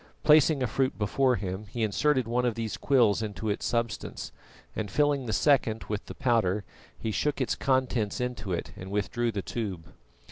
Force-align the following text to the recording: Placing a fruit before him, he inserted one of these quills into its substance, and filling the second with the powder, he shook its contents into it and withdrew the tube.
Placing 0.23 0.63
a 0.63 0.65
fruit 0.65 0.97
before 0.97 1.35
him, 1.35 1.67
he 1.67 1.83
inserted 1.83 2.27
one 2.27 2.43
of 2.43 2.55
these 2.55 2.75
quills 2.75 3.21
into 3.21 3.49
its 3.51 3.67
substance, 3.67 4.31
and 4.75 4.89
filling 4.89 5.27
the 5.27 5.31
second 5.31 5.83
with 5.89 6.07
the 6.07 6.15
powder, 6.15 6.63
he 6.97 7.11
shook 7.11 7.39
its 7.39 7.53
contents 7.53 8.19
into 8.19 8.51
it 8.51 8.71
and 8.75 8.89
withdrew 8.89 9.31
the 9.31 9.43
tube. 9.43 9.93